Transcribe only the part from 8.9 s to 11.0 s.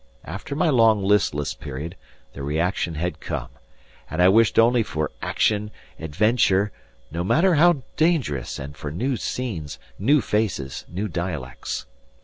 new scenes, new faces,